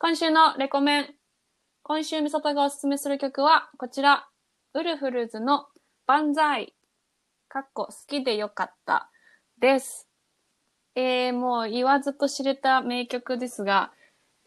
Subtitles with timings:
[0.00, 1.14] 今週のレコメン。
[1.82, 4.28] 今週みさとがおすすめする曲はこちら。
[4.74, 5.66] ウルフルズの
[6.06, 6.76] 万歳。
[7.48, 9.10] かっこ好きでよかった。
[9.58, 10.08] です。
[10.94, 13.90] えー、もう言わずと知れた名曲ですが、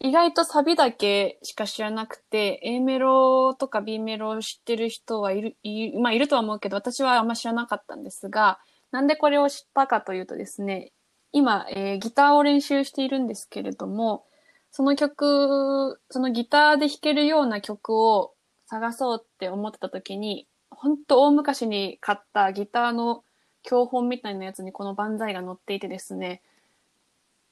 [0.00, 8.58] 意外とサビだけしか知らなくて、A メロとか B メロを知ってる人はいる、いまあいるとは思うけど、私はあんま知らなかったんですが、
[8.90, 10.92] なんでこれを知ったかというとですね、
[11.30, 14.24] 今、えーギターを練習しているんですけれども、
[14.72, 18.32] その曲、そのギターで弾けるような曲を
[18.66, 23.22] 探そうって思ってた時に、ほんと大昔に買ったギターの
[23.62, 26.40] 教本みたいなやつにこの万歳が載っていてですね、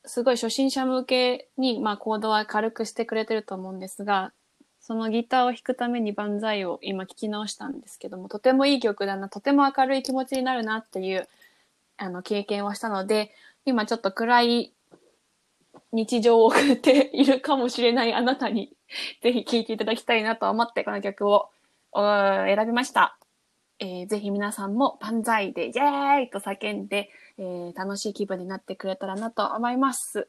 [0.06, 4.33] すごい初心者向けに、まあ、コードは軽くしてくれてると思うんですが、
[4.80, 11.28] そのギターを弾くために万歳を今聞き直したんですけども、とてもいい曲だな、とても明るい気持ちになるなっていう、
[11.98, 13.34] あの、経験をしたので、
[13.66, 14.73] 今ちょっと暗い
[15.93, 18.73] 日常を送っているかもしれないあなたに、
[19.23, 21.48] ぜひ聴いていただきたいなと思って、この曲を
[21.92, 23.17] お選びました。
[23.78, 30.29] えーぜひ皆さんも万歳でイエーイと叫んで、えー楽しい気分になってくれたらなと思います。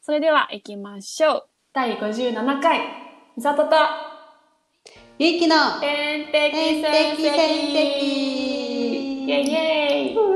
[0.00, 1.46] それでは行きましょう。
[1.72, 2.80] 第57回、
[3.36, 3.76] みさとと
[5.18, 8.44] ゆいきの天敵戦績
[9.24, 10.33] イェイイェイ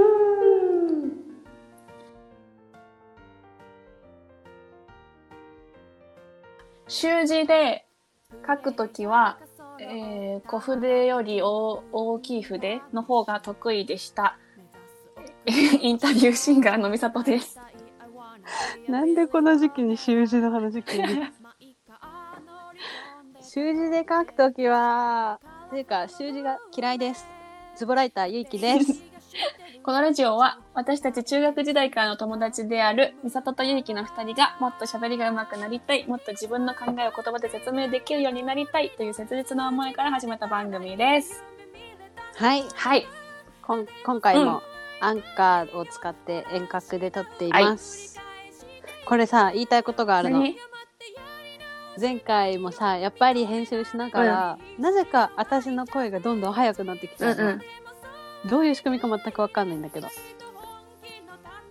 [6.88, 7.84] 習字で
[8.46, 9.38] 書くときは、
[9.80, 14.38] えー小筆より大大きい筆の方が得意でした。
[15.46, 17.60] インタビューシンガーのみさとです。
[18.88, 21.06] なんでこの時期に習字の話急に
[23.42, 27.26] 習字で書くときはていうか習字が嫌いです
[27.76, 29.07] ズボライターゆいきです
[29.82, 41.42] このラジオは私たち中学時代からの友達であるみさととゆうきの二人がもっと喋りが上手くなりたい、もっと自分の考えを言葉で説明できるようになりたいという切実な思いから始めた番組です。
[42.36, 43.06] はいはい。
[43.62, 44.62] こん今回も
[45.00, 48.20] アンカーを使って遠隔で撮っています、
[49.06, 50.56] これさ言いたいことがあるの何？
[52.00, 57.60] 前回もさやっぱり編集しながら、なぜか私の声がどんどん速くなってきちゃうの、うんうん。
[58.48, 60.08] どういう仕組みか全くわかんないんだけど。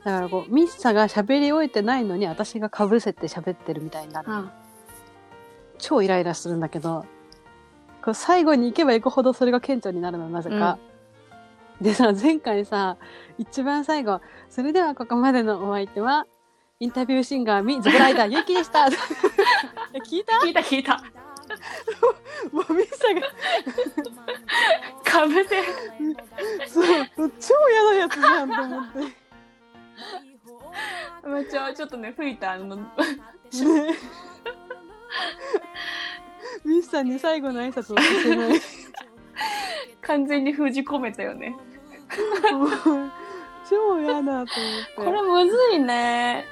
[0.04, 4.28] だからこう、ミッサが喋り終えてないのに私が被せて喋ってるみたいになる。
[4.32, 4.52] あ
[5.80, 7.06] 超イライラするんだけど、
[8.04, 10.78] こう最後に行けば行くほどそれが顕著になるの、なぜか。
[11.82, 12.98] でさ、前回さ、
[13.38, 16.26] 一番最後、それではここまでのお相手は、
[16.80, 18.88] インタビューシンガーミズブライダーゆきでした。
[19.94, 20.38] え聞いた？
[20.44, 21.04] 聞いた聞いた。
[22.51, 23.22] もうミサが、
[25.03, 25.63] かぶせ。
[26.68, 29.00] そう、超嫌なやつじゃんと思って。
[31.28, 32.84] めっちゃちょっとね、吹いたあの、ね
[36.63, 38.62] ミスさんに最後の挨拶をさせない。
[40.01, 41.56] 完全に封じ込めたよね。
[43.69, 44.51] 超嫌だと思って。
[44.95, 46.45] これむずいね。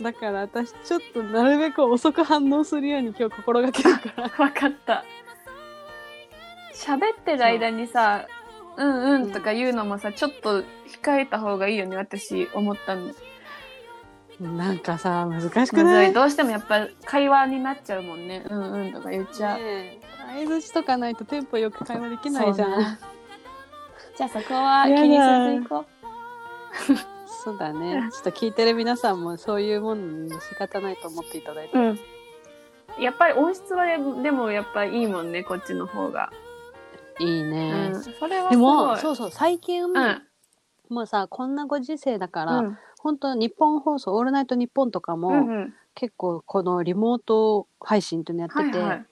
[0.00, 4.22] だから私ちょっとなるべく遅く反応するように今日心がけるから。
[4.44, 5.04] わかった。
[6.74, 8.26] 喋ってる間にさ、
[8.76, 10.62] うんうんとか言うのもさ、ちょっと
[11.02, 13.12] 控えた方がいいよね、私思ったの。
[14.40, 16.12] なんかさ、難しくむずないい。
[16.12, 18.44] どうしてもやっぱ会話になっちゃうもんね。
[18.50, 19.58] うんうんとか言っちゃう。
[19.58, 20.00] ねえ
[20.34, 22.98] 相づちとかないとテンポよく会話できないじゃん。
[24.16, 25.84] じゃあそこは気にせずいこ
[27.44, 28.08] そうだね。
[28.10, 31.76] ちょっと聞いてる皆さんもそういうもんに仕方ないと思っていただいて。
[31.78, 31.80] う。
[31.80, 31.98] うん。
[33.02, 33.84] やっぱり音質は
[34.22, 36.32] でもやっぱいいもんね、こっちの方が。
[37.20, 37.90] いいうね。
[37.90, 37.94] ん。
[38.02, 38.86] それはすでごい。
[38.86, 40.22] も、そうそう、最近、うん。
[40.88, 42.78] もうさ、こんなご時世だから、うん。
[42.98, 45.74] 本当日本放送、オールナイトニッポンとかも、うんうん。
[45.94, 49.06] 結構このリモート配信っていうのやってて、はいはい。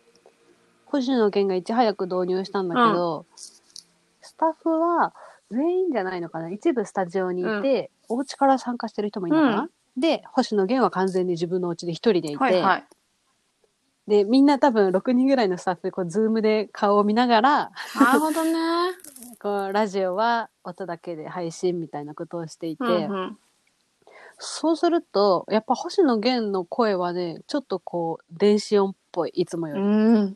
[0.87, 5.14] 星野源がいち早く導入したんだけど、スタッフは
[5.50, 6.50] 全員じゃないのかな？
[6.50, 12.84] 一部スタジオにいて、お家から参加してる人もいるのかな、うんで星野源は完全に自分のお家で一人でいて、はいはい。
[14.06, 18.53] でみんな多分6人ぐらいのスタッフでこうズームで顔を見ながらなるほどね。
[19.38, 23.38] こうラジオは音だけで配信みたいなことをしていて、うんうん。
[24.38, 29.91] そうするとやっぱ星野源の声はねちょっとこう電子音っぽいいつもより、だう
[30.25, 30.35] ん。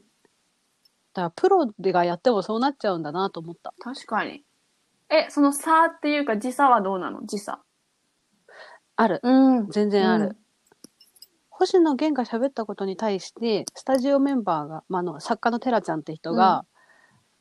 [1.14, 4.44] からプロがやってもそうなっちゃうんだなと思った確かに。
[5.08, 7.24] え、その差っていうか時差はどうなの？
[7.24, 7.62] 時差。
[8.96, 9.70] あるうん。
[9.70, 10.36] 全然ある、うん
[11.58, 16.66] 星野源が喋ったことに対してスタジオメンバーが、まあ、あの作家のテラちゃんって人が、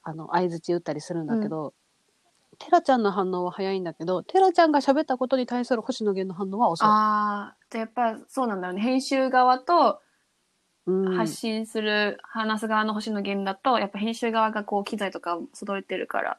[0.03, 1.73] あの相づち打ったりするんだけど、
[2.59, 8.79] テラちゃんの反応は早いんだけどテラちゃんが喋ったことに対する星野源の反応は遅いああ、じゃあやっぱそうなんだよね。
[8.79, 9.99] 編集側と
[10.85, 11.17] うん。
[11.17, 16.37] 発信する、話す側の星野源だと、やっぱ編集側がこう機材とか揃えてるから。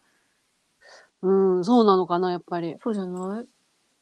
[1.20, 2.76] うん、そうなのかな、やっぱり。
[2.82, 3.46] そうじゃない？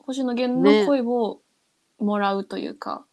[0.06, 1.40] 星野源の声を
[1.98, 3.06] もらうというか。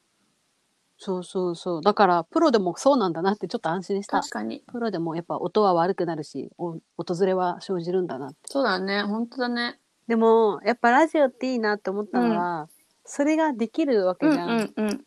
[0.97, 1.81] そうそうそう。
[1.81, 4.19] だから、プロでもそうなんだなってちょっと安心した。
[4.19, 4.63] 確かに。
[4.71, 8.37] プロでもやっぱ音は悪くなるし、お訪れは生じるんだなって。
[8.45, 9.01] そうだね。
[9.01, 9.79] 本当だね。
[10.07, 12.67] でも、やっぱラジオっていいなって思ったのは、
[13.05, 14.49] それができるわうんけじゃん。
[14.49, 15.05] うんうん。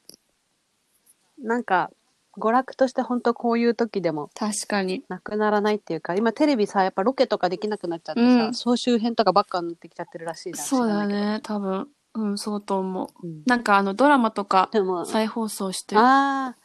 [1.39, 1.91] なんか、
[2.39, 5.05] 娯楽として本当こういう時でも確かに。
[5.09, 10.67] なくならないっていうか、今テレビさ、やっぱロケとかできなくなっちゃってさ、うん総集編とかばっかになってきちゃってるらしいじゃん。
[10.67, 11.41] そうだね。
[11.43, 11.89] 多分。
[12.15, 13.27] うん、そうと思う。
[13.27, 15.97] うんなんかあのドラマとかでも、再放送して。
[15.97, 16.57] ああ、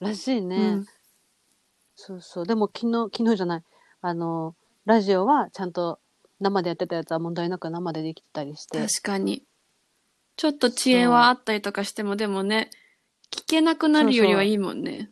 [0.00, 0.56] らしいね。
[0.56, 0.86] うん
[1.96, 2.46] そうそう。
[2.46, 3.62] でも昨日、昨日じゃない。
[4.02, 4.54] あの、
[4.84, 6.00] ラジオはちゃんと
[6.40, 8.78] 生でやってたやつは問題なく生でできてたりして。
[8.78, 9.44] 確かに。
[10.36, 12.70] ちょっと遅延はあったりとかしても、でもね、
[13.34, 15.10] 聞けなくなるよりはいいもんね。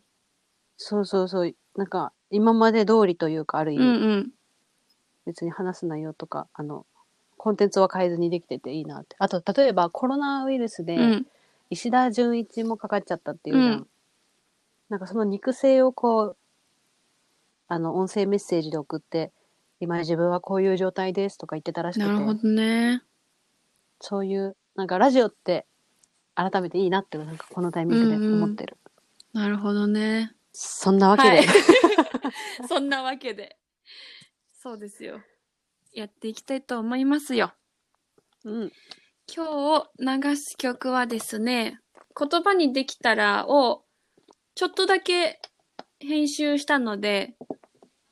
[0.77, 1.55] そうそうそう。
[1.75, 4.31] なんか、今まで通りというか、ある意味、うんうん。
[5.25, 6.85] 別に話す内容とか、あの、
[7.37, 9.15] コンテンツは変えずにできてていいなって。
[9.19, 11.27] あと、例えばコロナウイルスで、うん。
[11.69, 13.73] 石田純一もかかっちゃったっていうじゃん。
[13.73, 13.87] うん
[14.89, 16.37] なんかその肉声をこう、
[17.67, 19.31] あの、音声メッセージで送って、
[19.79, 23.01] 今自分はこういう状態ですとか言ってたらしくて、なるほどね。
[23.99, 25.65] そういう、なんかラジオって
[26.35, 28.77] 改めていいなって、なんかこのタイミングで思ってる。
[29.33, 30.33] なるほどね。
[30.51, 31.47] そんなわけで、はい
[32.67, 33.57] そんなわけで。
[34.53, 35.21] そうですよ。
[35.91, 37.53] やっていきたいと思いますよ。
[38.45, 38.71] うん。
[39.33, 41.79] 今日流す曲はですね、
[42.17, 43.83] 言葉にできたらを
[44.55, 45.41] ちょっとだけ
[45.99, 47.35] 編集したので、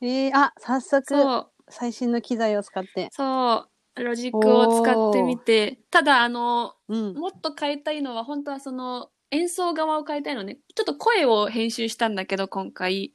[0.00, 3.08] えー、あ、早速、最新の機材を使って。
[3.12, 7.14] そう、ロジックを使ってみて、ただあの、うん。
[7.14, 10.58] もっと変えたいのは本当はその演奏側を変えたいのね。
[10.74, 13.12] ちょっと声を編集したんだけど今回。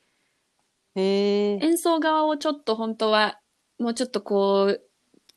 [0.95, 3.39] えー、演奏側をちょっと本当は
[3.79, 4.81] もうちょっとこう、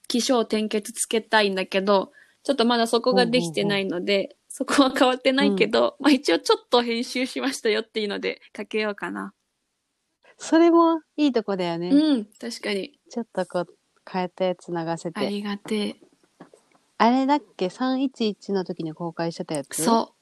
[0.08, 9.32] 起承転結つけたいんだけど、ちょっとまだそこができてないので、そこは変わってないけど、まあ一応ちょっと編集しましたよっていうのでかけようかな。
[10.38, 11.90] それもいいとこだよね。
[11.90, 12.98] うん、確かに。
[13.10, 13.66] ちょっとこう、
[14.10, 15.20] 変えたやつ流せて。
[15.20, 15.96] ありがてえ。
[16.98, 19.82] あれだっけ ?311 の時に公開してたやつ？
[19.82, 20.14] そ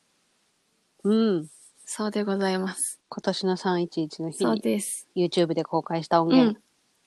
[1.05, 1.15] う、う。
[1.15, 1.49] うん。
[1.85, 3.01] そうでございます。
[3.09, 5.09] 今年の311の日そうにです。
[5.17, 6.59] YouTube で公開した音う源。
[6.59, 6.63] ん。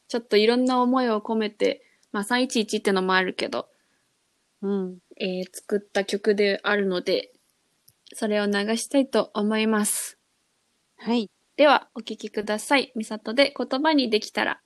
[0.08, 3.68] ちょっといろんな思いを込めて、まあ311ってのもあるけど、
[4.62, 4.98] うん。
[5.18, 7.32] えー作った曲であるので、
[8.14, 10.18] それを流したいと思います。
[10.98, 11.30] はい。
[11.56, 12.92] では、お聴きください。
[12.96, 14.62] みさとで言葉にできたら。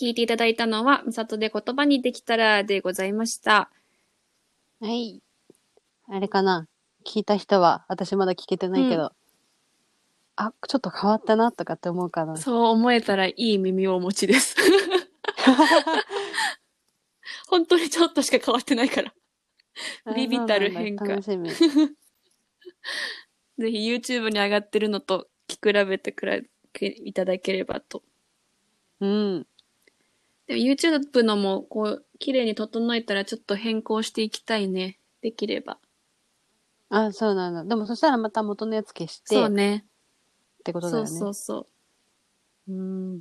[0.00, 3.70] 聞いていただいたのは、みさとで言葉にできたらでございました。
[4.80, 5.20] はい。
[6.08, 6.66] あれかな
[7.04, 9.12] 聞いた人は、私まだ聞けてないけど、
[10.36, 12.38] あ、ちょっと変わったなとかって思うかな。
[12.38, 14.56] そう思えたらいい耳をお持ちです。
[17.48, 19.12] 本当にちょっとしか変わってないから。
[20.14, 21.50] ビビたる変化楽しみ。
[21.52, 21.58] ぜ
[23.58, 28.02] ひ YouTube に上がってるのと聞き比べてくらいただければと。
[29.00, 29.46] うん。
[30.50, 34.98] でも YouTube のもこう綺麗に整えたらちょっと変更していきたいね。
[35.22, 35.78] できれば。
[36.88, 37.62] あ、そうなんだ。
[37.64, 39.86] でもそしたらまた元のやつ消して、っそうね。
[40.64, 41.08] てことだよね。
[41.08, 41.68] そうそうそ
[42.66, 42.72] う。
[42.72, 42.74] う
[43.14, 43.20] ん。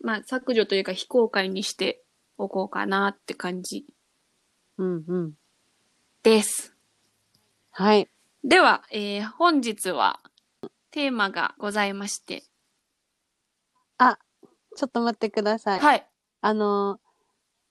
[0.00, 2.02] まあ削除というか非公開にして
[2.38, 3.84] おこうかなって感じ
[4.78, 5.32] うんうん。
[6.22, 6.74] です。
[7.70, 8.08] はい。
[8.44, 10.20] では、えー本日は
[10.90, 12.44] テーマがございまして。
[13.98, 14.18] あ、
[14.74, 15.78] ちょっと待ってください。
[15.78, 16.08] はい。
[16.42, 16.98] あの、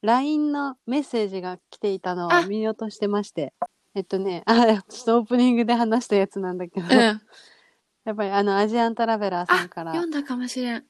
[0.01, 3.53] LINE のメッセージが来ていたのあを見落としてまして。
[3.93, 6.91] えっとね、あ、ちょっとオープニングで話したやつなんだけど、うん。
[6.91, 10.85] やっぱりあの、アジアントラベラーさあんから、読んだかもしれん。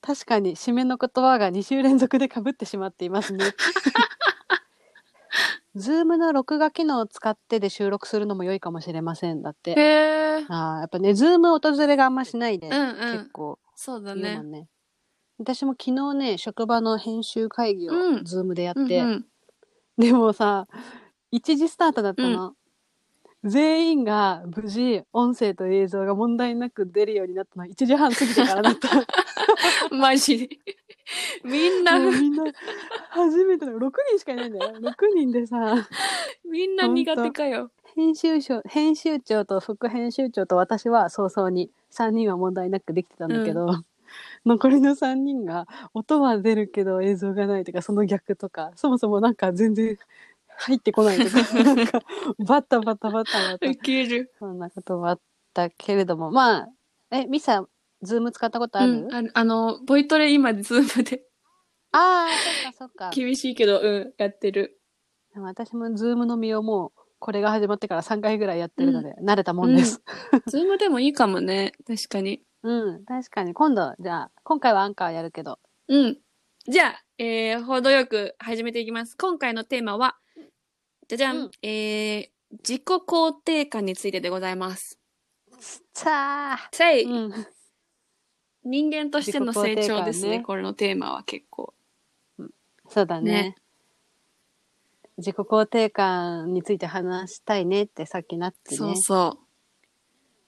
[0.00, 3.44] 確かに締めの言葉が2週連続で被ってしまっていますね。
[5.76, 9.42] ズームの録画機能を使ってで収録するのも良いかもしれません。
[9.42, 9.80] だっへて。
[9.80, 10.44] え。
[10.48, 13.12] あーやっぱね、ズーム訪れがあんましないで、うんうん。
[13.12, 14.42] 結構そうだね。
[14.42, 14.68] ね。
[15.42, 19.24] 私も昨日ね、職場の編集会議をうんズームでやって、うんうん。
[19.98, 20.68] でもさ、
[21.32, 22.54] 1時スタートだったの。
[23.44, 28.88] 全員が無事音声と映像が問題なく出るようになったのは1時半過ぎてからだった。
[29.90, 30.48] マジ？
[31.44, 32.44] みんな、もうみんな
[33.10, 34.76] 初めての6人しかいないんだよ。
[34.78, 35.88] 6人でさ、
[36.48, 37.72] みんな苦手かよ。
[37.96, 43.82] 編集長、編集長と副編集長と私は早々に3人は問題なくできてたんだけど、
[44.44, 49.96] 残りの3人が音は出るけど映像がないとかその逆とか、そもそもなんか全然
[50.58, 52.02] 入ってこないとか、 なんか
[52.38, 54.32] バタバタバタバタウケる。
[54.38, 55.20] そんなこともあっ
[55.54, 56.68] たけれども、まあ、
[57.10, 57.66] え、ミサ、
[58.02, 61.24] Zoom使ったことある、うん、ああの、ボイトレ今、 Zoomで
[61.92, 63.10] ああ、そっかそっか。
[63.10, 64.80] 厳しいけど、うん、やってる。
[65.34, 70.02] でも私も Zoomのみをもう、これが始まってから3回ぐらいやってるので、慣れたもんです。
[70.48, 71.72] Zoomでもいいかもね。
[71.86, 72.42] 確かに。
[72.62, 73.54] うん、確かに。
[73.54, 75.58] 今度、じゃあ、今回はアンカーやるけど。
[75.88, 76.18] うん。
[76.68, 79.16] じゃあ、えー、程よく始めていきます。
[79.16, 80.16] 今回のテーマは、
[81.08, 82.28] じゃじゃん、うんえー、
[82.58, 84.98] 自己肯定感についてでございます。
[85.92, 87.46] さあ、さい、うん。
[88.64, 91.74] 人間としての成長ですねねこれのテーマは結構。
[92.88, 93.32] そうだね。
[93.32, 93.56] ね
[95.18, 98.76] 自己肯定感について話したいねってさっきなってね。
[98.76, 99.38] そうそ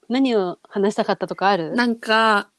[0.09, 1.71] 何を話したかったとかある？
[1.71, 1.75] う。
[1.75, 2.51] なんか、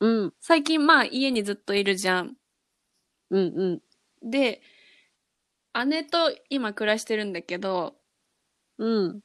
[0.00, 2.36] うん、最近まあ家にずっといるじゃん。
[3.30, 3.64] うん、う
[4.26, 4.30] ん。
[4.30, 4.60] で、
[5.86, 7.96] 姉と今暮らしてるんだけど、
[8.78, 9.20] うん。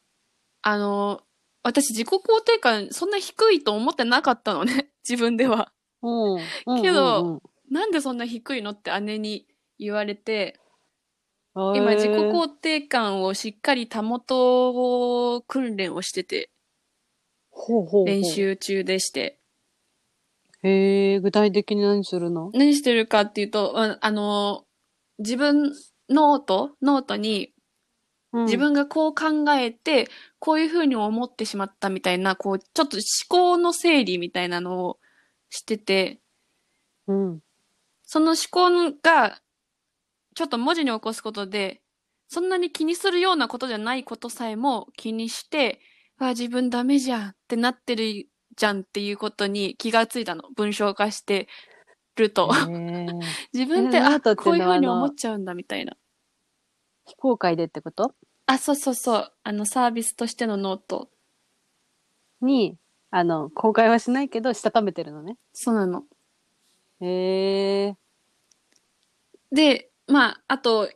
[0.61, 1.21] あの、
[1.63, 4.91] 私自己肯定感そんな低いと思ってなかったのね。
[5.07, 5.71] 自分では。
[6.01, 6.41] うん。
[6.65, 9.45] うんけどうんなんでそんな低いのって姉に
[9.77, 10.59] 言われて、
[11.53, 16.49] うん、今自己肯定感をしっかり保とう訓練をしてて、
[17.59, 18.23] ほうほう練。
[18.23, 19.39] 習中でして。
[20.63, 22.51] へえ、具体的に何するの？
[22.53, 24.65] 何してるかっていうと、ああの、
[25.19, 25.73] 自分、
[26.09, 27.53] ノートノートに
[28.33, 30.07] 自、分がこう考えて、
[30.39, 34.99] こういうふうに思ってしまったみたいな、こう、ちょっと思考の整理みたいなのを
[35.49, 36.19] してて、
[37.07, 37.31] うん。
[37.31, 37.39] うん。
[38.03, 38.69] その思考
[39.01, 39.41] が、
[40.35, 41.81] ちょっと文字に起こすことで、
[42.27, 45.79] そんなに気にするようなことじゃないことさえも気にして、
[46.19, 50.43] あ、自分ダメじゃんってなってるじゃんっていうことに気がついたの。
[50.55, 51.47] 文章化して
[52.15, 52.49] ると。
[53.53, 55.95] 自分って、あ、こういうふうに思っちゃうんだみたいな。
[57.05, 58.13] 非公開でってこと？
[58.45, 59.33] あ、そうそうそう。
[59.43, 61.09] あの、サービスとしてのノート。
[62.41, 62.77] に、
[63.11, 65.37] あの、公開はしないけど、したためてるのね。
[65.53, 66.03] そうなの。
[67.01, 67.97] へえ。
[69.51, 70.89] で、まあ、あと、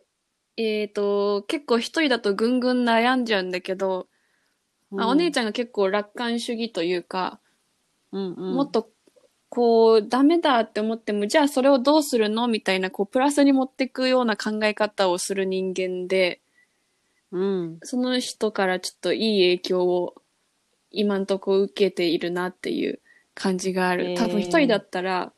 [0.57, 4.07] えっ、と、結構一人だとぐんぐん悩んじゃうんだけど、
[4.97, 7.39] あお姉ちゃゃんが結構楽観主義というか、
[8.12, 8.89] ん、うんうん、もっと、
[9.50, 16.41] こう、ダメだって思っても、じゃあそれをどうするのみたいな、こう、プラスに持っていくような考え方をする人間で、
[17.31, 17.79] うん。
[17.83, 20.15] その人からちょっといい影響を
[20.91, 22.99] 今んとこ受けているなっていう
[23.34, 24.03] 感じがあへる。
[24.06, 25.34] ー多分一人だったら、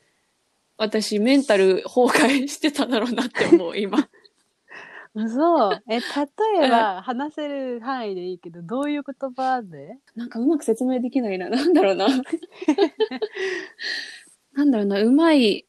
[0.78, 4.08] 私メンタル崩壊してただろうなって思う、今。
[5.24, 9.98] 嘘え、例えば、話せる範囲でいいけど、どういう言葉で？
[10.14, 11.48] なんかうまく説明できないな。
[11.50, 12.06] なんだろうな。
[14.54, 15.66] なんだろうな、うまい。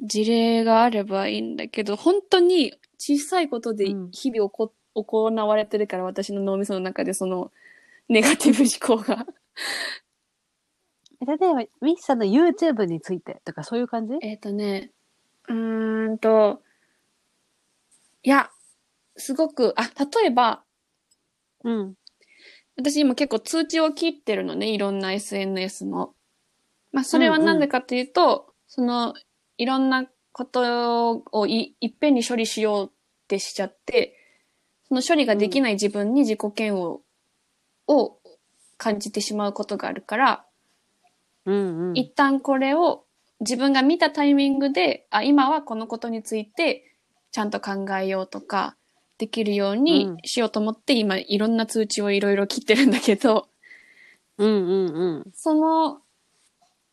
[0.00, 7.52] 事例があればいいんだけど、本当に小さいことでうん日々起こ、行われてるから、私の脳みその中でその、
[8.08, 9.26] ネガティブ思考が。
[11.26, 14.14] 例えば、ミキさんの YouTube についてとかそういう感じ？
[14.20, 14.90] えっとね、
[15.48, 16.62] うーんと、
[18.22, 18.50] いや、
[19.16, 20.62] すごく、あ、例えば、
[21.64, 21.94] うん。
[22.76, 26.14] 私今結構通知を切ってるのね、いろんな SNS の。
[26.92, 29.14] まあ、それはなんでかというと、その、
[29.58, 32.90] いろんなことをいいっぺんに処理しようっ
[33.28, 34.14] てしちゃって、
[34.88, 37.00] その処理ができない自分に自己嫌悪
[37.88, 38.18] を
[38.76, 40.44] 感じてしまうことがあるから、
[41.46, 41.96] うんうん。
[41.96, 43.04] 一旦これを
[43.40, 46.96] 自分が見たタイミングで、あ、今はこのことについて
[47.30, 48.76] ちゃんと考えようとか、
[49.18, 53.48] できるようにうんしようと思って、今いろんな通知をいろいろ切ってるんだけど、
[54.38, 55.32] うんうんうん。
[55.34, 56.00] その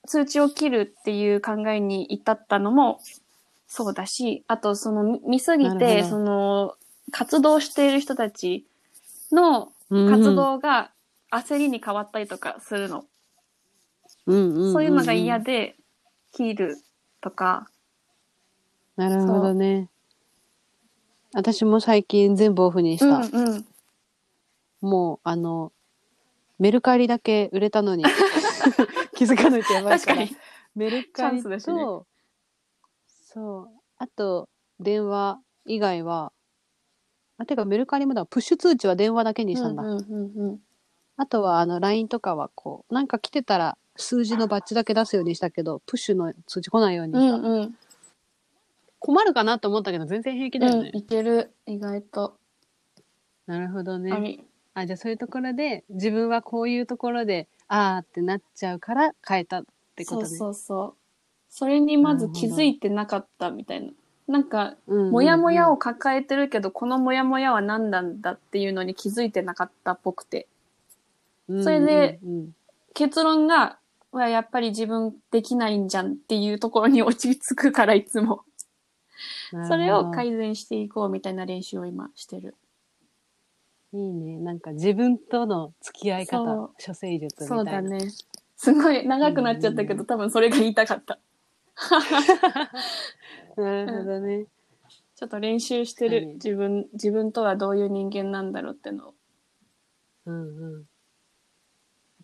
[0.08, 3.00] 通知を切るっていう考えに至ったのも
[3.68, 6.76] そうだし、あとその見見すぎて、その
[7.12, 8.66] 活動している人たち
[9.32, 10.92] のうん活動が
[11.32, 13.06] 焦りに変わったりとかするの。
[14.26, 15.76] うんうんんそういうのが嫌で
[16.32, 16.78] 切る
[17.22, 17.68] とか、
[18.96, 19.90] なるほどね。
[21.34, 23.18] 私も最近全部オフにした。
[23.18, 23.66] うんうん。
[24.82, 25.72] もう、あの、
[26.60, 28.04] メルカリだけ売れたのに
[29.16, 30.16] 気づかないとやばいから。
[30.16, 30.38] 確かに。
[30.76, 31.60] メルカリと、ね
[33.08, 33.70] そう。
[33.98, 36.32] あと、電話以外は、
[37.38, 39.84] あ、てかメルカリもだ、プッシュ通知は電話だけにしたんだ。
[39.84, 40.60] うんうんうんうん
[41.16, 47.38] あとは、あの、LINE とかはこう、なんか来てたら数字のバッジだけ出すようにしたけど、プッシュの通知来ないようにうした。
[47.38, 47.76] んうん。
[49.04, 50.92] 困るかなと思ったけど、全然平気だよね。
[50.94, 51.52] うん、いける。
[51.66, 52.38] 意外と。
[53.48, 54.14] なるほどね。
[54.14, 54.40] あれ
[54.76, 59.66] あ、じゃあそういうところで、自分はこういうところで、あーってなっちゃうから変えたっ
[59.98, 60.28] てことね。
[60.30, 60.94] そうそうそう。
[61.50, 63.92] それにまず気づいてなかったみたいな。
[64.30, 70.48] なんか、もやもやを抱えてるけど、このもやもやは何なんだっていうのに気づいてなかったっぽくて。
[71.62, 72.22] それで
[72.94, 73.80] 結論が、
[74.14, 78.46] はやっぱり自分できないんじゃんっていうところに落ち着くから、いつも。
[79.54, 82.56] うんそれを改善していこうみたいな練習を今してる。
[83.94, 84.40] いいね。
[84.40, 87.72] なんか自分との付き合いそう方、処世術みたそいうな。
[87.74, 88.00] だね。
[88.56, 91.20] すごい長くなっちゃったけど、うん多分それが言いたかった。
[93.58, 94.48] なるほどね。
[95.16, 96.34] ちょっと練習してる。
[96.36, 99.14] 自分、自分とはどういう人間なんだろうってのを。
[100.26, 100.86] うんうん。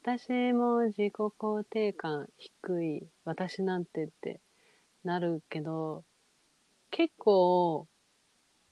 [0.01, 4.39] 私も自己肯定感低い、私なんてって
[5.03, 6.03] なるけど、
[6.91, 7.87] 結構、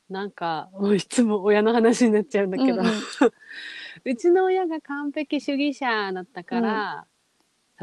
[0.09, 2.93] なんか、もういつも親の話になっちゃうんだけど、うんうん。
[4.05, 7.07] うちの親が完璧主義者だったから、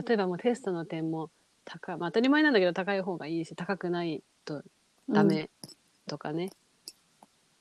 [0.07, 1.31] 例えばもうテストの点も
[1.64, 4.62] 高い、まあ当たり前なんだけど高い方がいいし、高くないと
[5.09, 5.51] ダメ
[6.07, 6.51] とかね。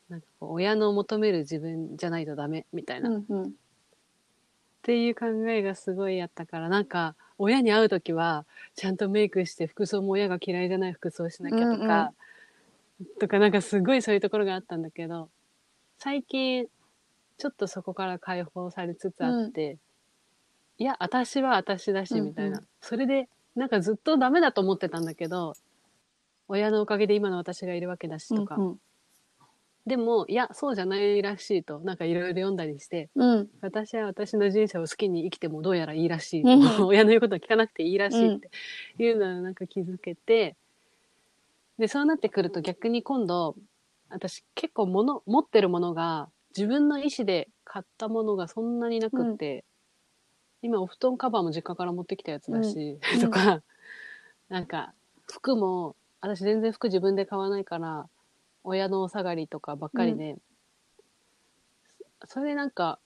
[0.10, 3.54] なんかこう親の求める自分じゃないとダメみたいな、っうんうん。
[4.82, 12.14] ていう考えがすごいあったから、なんか親に会うときはちゃんとメイクして服装も親が嫌いじゃない服装しなきゃとか、
[13.19, 15.29] とかなんかすごいそういうところがあったんだけど、
[15.97, 16.67] 最近
[17.38, 19.77] ちょっとそこから解放されつつあって、
[20.77, 22.58] いや、私は私だし、みたいな。
[22.58, 25.53] うんうんそれで、なんかずっとダメだと思ってたんだけど、
[26.49, 28.56] 親のおかげで今の私がいるわけだしとか。
[28.56, 28.79] うん
[29.86, 33.29] でも、いや、そうじゃないらしいと、なんかいろいろ読んだりして、うん。
[33.39, 33.49] うん。
[33.60, 36.41] 私は私の人生を好きに生きてもどうやらいいらしい。
[36.41, 38.49] うん 親の言うことを聞かなくていいらしいって
[38.97, 40.56] いうのをなんか気づけて、
[41.78, 43.56] で、そうなってくると逆に今度、
[44.10, 49.66] 私結構物、持ってるものが自分の意思で買ったものがそんなになくって、
[50.62, 53.20] 今お布団カバーも実家から持ってきたやつだし、うん。
[53.22, 53.64] とか、
[54.50, 58.08] なんか服も、私全然服自分で買わないから、
[58.64, 60.38] 親のお下がりとかばっかりで、
[62.26, 63.00] それでなんか、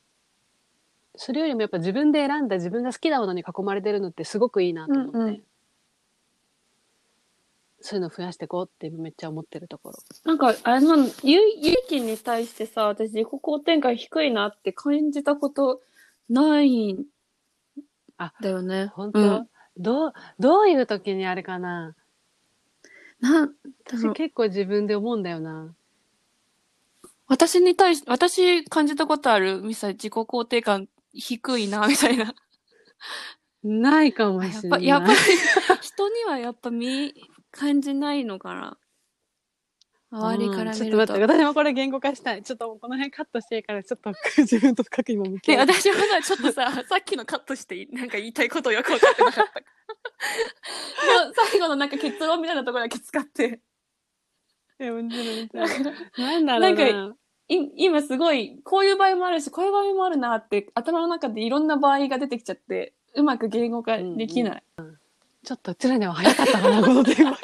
[1.16, 5.44] それよりもやっぱ自分で選んだ自分が好きなものに囲まれてるのってすごくいいなと思って、うんうん
[7.82, 9.98] そういうの増やしていこうってめっちゃ思ってるところ。
[10.26, 15.82] なんか、あれなの、ゆ、ゆきに対してさ、私自己肯定感低いなって感じたこと
[16.30, 17.06] ないん
[18.18, 18.88] あだよね。
[18.88, 21.96] 本当、うんどう、どういう時にあれかな？
[23.20, 23.54] なん、
[23.86, 25.72] 私結構自分で思うんだよな。
[27.28, 29.62] 私に対し、私感じたことある？
[29.62, 32.34] ミサ自己肯定感低いな、みたいな。
[33.64, 34.80] ないかもやしれない。
[34.80, 35.16] っぱ、やっぱり、
[35.82, 37.14] 人にはやっぱ見、
[37.58, 38.78] 感じないのかな。
[40.10, 40.84] 周りから見ると。
[40.84, 42.44] うんちょっと待って、私もこれ言語化したい。
[42.44, 45.68] ちょっとこの辺カットしていいから、ちょっと自分と深く今向きで、合う。
[45.68, 49.64] 私もさ、ちょっとさ、 さっきのカットしてなんか言いたいことよく分かってなかった。
[51.52, 53.62] 最後のなんか結論みたいなところだけ使って。
[54.80, 55.96] え、面白い面だ白い。
[55.96, 56.86] からなんだろうな。
[56.86, 57.18] なん
[57.50, 64.64] い今すごい、こういう場合もあるし、こういう場合もあるなって、頭の中でいろんな場合が出てきちゃって、うまく言語化できない。
[65.48, 67.32] ちょっとうちらには早かったかな、このテーマ。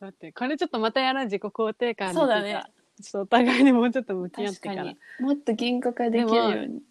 [0.00, 2.62] 待って、これちょっとまたやろう、自己肯定感そうだね。
[3.02, 4.68] ちょっとお互いにもうちょっと向き合ってか。
[4.68, 4.98] 確からに。
[5.18, 6.82] もっと言語化できるように。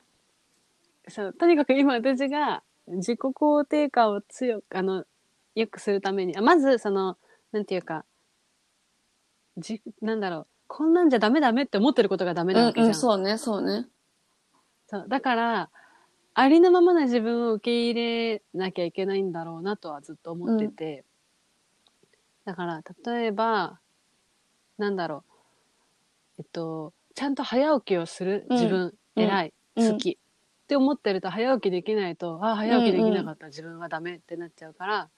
[1.10, 5.06] そう、とにかく今私が自己肯定感を強く、あの、
[5.54, 7.20] 良くするために、あまずその、
[7.52, 8.04] なんていうか、
[9.58, 12.86] じ、なんだろう、こんなんじゃダメダメって思ってることがダメなわけじゃん。
[12.86, 13.86] うんうん、そうね、そうね。
[14.88, 15.70] そうだから、
[16.42, 21.04] ありのままな自分を受け入れなきゃいけないんだろうなとはずっと思ってて。
[22.46, 23.82] だから、例えば、
[24.78, 25.34] なんだろう。
[26.38, 28.48] えっと、ちゃんと早起きをする。
[28.52, 29.22] 自分、うん。
[29.22, 29.92] 偉い、うん。
[29.92, 33.48] 好き、って思ってると早起きできないと、ああ、早起きできなかった。
[33.48, 35.10] 自分はダメってなっちゃうから、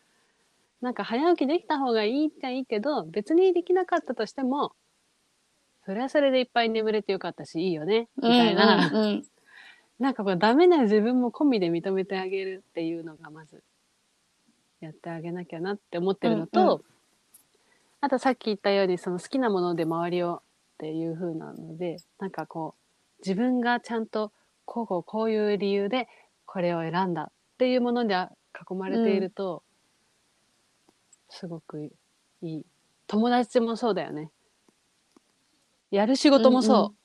[0.82, 4.74] なんか早起きできた方がいいっちゃいいけど、別にできなかったとしても、
[5.86, 8.76] それはそれでいっぱい眠れてよかったし、いいよね、みたいな。
[8.76, 9.12] うんうん。
[9.12, 9.24] うん
[10.02, 13.62] なんかこうダメな自分も込みで認めてあげるっていうのがまず
[14.80, 16.82] やってあげなきゃなって思ってるのと、うんう
[18.02, 20.42] あとさっき言ったようにその好きなもので周りをっ
[20.80, 24.32] ていう風なのでなんかこう自分がちゃんと
[24.66, 26.08] こうこうこういう理由で
[26.48, 29.62] これを選んだっていうもので囲まれていると、
[31.30, 31.92] すごく
[32.42, 32.66] いい。
[33.06, 34.32] 友達もそうだよね。
[35.92, 37.01] やる仕事もそう、うんうん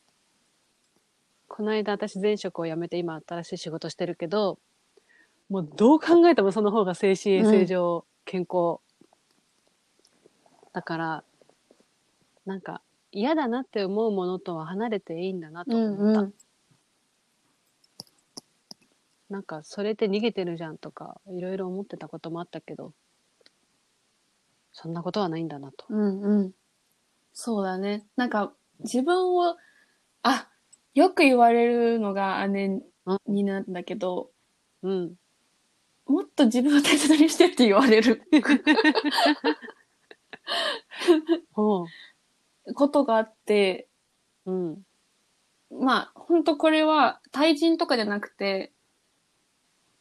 [1.48, 4.58] この間私前職を辞めて今新しい仕事してるけど、
[5.48, 8.78] もうどう考えてもその方が精神衛生上健康。
[10.72, 11.24] だから、
[12.44, 12.82] なんか
[13.12, 16.20] 嫌だなって思うものとは離れていいんだなとう思った。
[16.20, 16.34] んうん。
[19.28, 22.92] なんかそれって逃げてるじゃんとかいろいろ思ってたこともあったけど、
[24.72, 25.86] そんなことはないんだなと。
[25.88, 26.52] うんうん。
[27.32, 28.06] そうだね。
[28.16, 29.56] なんか、自分を、
[30.22, 30.48] あ、
[30.96, 32.80] よく言われるのが姉
[33.26, 34.30] になんだけど、
[34.82, 35.14] うん。
[36.06, 38.22] もっと自分を大切にしてって言われる
[41.52, 41.84] ほ
[42.74, 43.88] ことがあって、
[44.46, 44.52] う。
[44.52, 44.82] うん。
[45.70, 48.72] まあ、本当これは対人とかじゃなくて、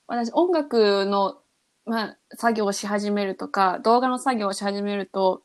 [0.08, 1.42] 私音楽の、
[1.86, 5.42] まあ、作業をし始めるとか、動画の作業をし始めると、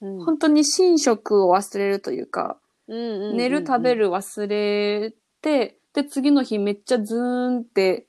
[0.00, 3.94] うん本当に寝食を忘れるというか、寝る食べ。
[3.94, 8.06] る忘れて、で、次の日めっちゃズーンって、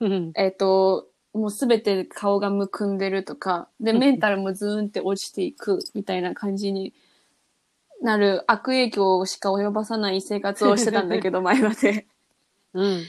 [0.00, 0.32] うん。
[0.34, 6.92] えっ、と、もうすべて顔がむくんでるとか、で、メンタルもズーンって落ちていくみたいな感じに
[8.02, 12.06] なる悪影響しか及ばさない生活をしてたんだけど、 前まで。
[12.74, 13.02] うん。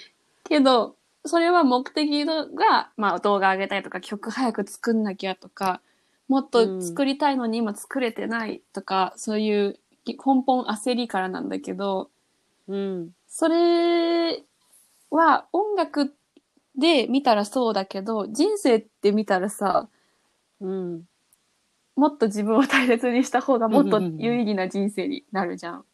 [0.43, 0.95] けど、
[1.25, 5.81] それは目的が、まあ動画上げたいとか、曲早く作んなきゃとか、
[6.27, 12.09] もっと作りたいのに今作れてないとか、そういう根本焦りからなんだけど、
[12.67, 13.09] うん。
[13.27, 14.43] それ
[15.09, 16.13] は音楽
[16.77, 19.89] で見たらそうだけど、人生って見たらさ、
[20.59, 21.03] うん。
[21.95, 25.85] もっと自分を大切にした方がもっと有意義な人生になるじゃん。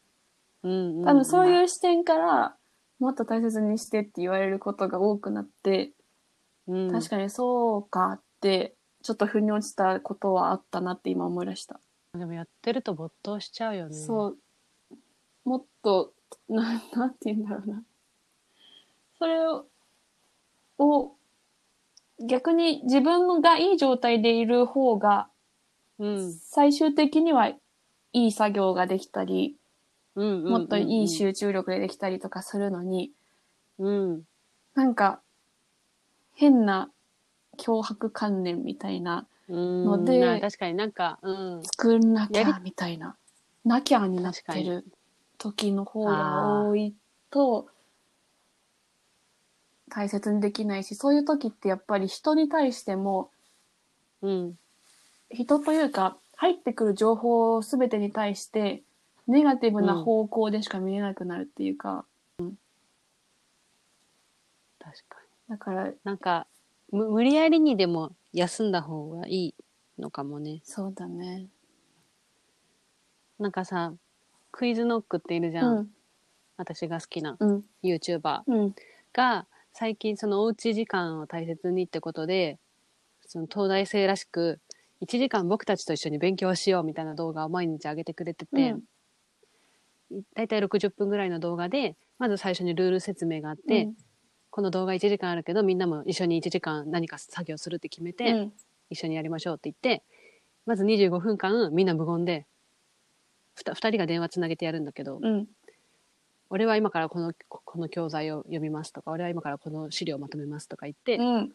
[0.62, 1.04] うん。
[1.04, 2.56] 多分そうういう視点から、
[2.98, 5.92] もっと大切にしてって言われることが多くなって、
[6.76, 11.80] ん、確かにそうかって、ちょっと腑に落ちたことはあったなって今思い出した。
[12.14, 13.94] でもやってると没頭しちゃうよね。
[13.94, 14.38] そう。
[15.44, 16.12] もっと、
[16.48, 17.84] な、 なんて言うんだろうな。
[19.18, 19.66] それを、
[20.78, 21.16] を
[22.20, 25.28] 逆に自分がいい状態でいる方が、
[25.98, 26.32] うん。
[26.32, 27.58] 最終的にはい
[28.12, 29.56] い作業ができたり、
[30.14, 30.50] うんうんうんうん。
[30.50, 33.12] もっといい集中力でできたりとかするのに、
[33.78, 34.22] うん。
[34.74, 35.20] なんか、
[36.34, 36.90] 変な
[37.58, 39.26] 脅迫観念みたいな、うん。
[39.48, 41.62] のでな確かになんか、うん。
[41.64, 43.16] 作んなきやゃみたいな、
[43.64, 44.84] なきゃになってる
[45.38, 46.94] 時の方が多い
[47.30, 47.68] と、
[49.90, 53.30] 大切にできないし、そういう時ってやっぱり人に対しても、
[54.22, 54.58] うん。
[55.30, 58.82] 人というか、入ってくる情報すべてに対して、
[59.26, 62.04] ネガティブな方向でしか見えなくなるっていうか、
[64.78, 65.94] 確かだから、に。
[66.04, 66.46] なんか、
[66.90, 69.54] む無理やりにでも休んだ方がいい
[69.98, 70.60] のかもね。
[70.64, 71.48] そうだね。
[73.38, 73.94] なんかさ、
[74.50, 75.78] クイズノックっているじうゃん。
[75.82, 75.88] ん、
[76.56, 78.74] 私が好きなうん、YouTuber うん、
[79.12, 82.58] が、最近そのおうち時間を大切にってことで、
[83.26, 84.60] その東大生らしく、
[85.00, 88.74] 1時間僕たちと一緒に勉強しようみたいな動画を毎日上げてくれてて、
[90.34, 93.88] だいたい60分ぐらいの動画で、まず最初にルール説明があって、
[94.50, 98.52] この動画1時間あるけどみんなも一緒に1時間何か作業するって決めて、うん。
[98.90, 100.02] 一緒にやりましょうって言って
[100.64, 102.46] まず25分間みんな無言で
[103.56, 105.46] 2, 二人が電話つなげてやるんだけど、うん。
[106.50, 111.52] 俺は今からこのここの教材を読みますとか俺は今からこの資料をまとめますとか言って、うん。